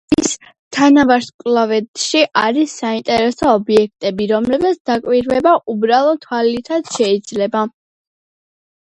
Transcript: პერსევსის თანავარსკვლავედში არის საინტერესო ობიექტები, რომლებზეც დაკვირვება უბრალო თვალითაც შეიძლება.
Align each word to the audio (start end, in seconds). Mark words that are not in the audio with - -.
პერსევსის 0.11 0.37
თანავარსკვლავედში 0.77 2.23
არის 2.45 2.73
საინტერესო 2.81 3.53
ობიექტები, 3.59 4.29
რომლებზეც 4.35 4.83
დაკვირვება 4.93 5.57
უბრალო 5.77 6.19
თვალითაც 6.29 6.95
შეიძლება. 7.01 7.67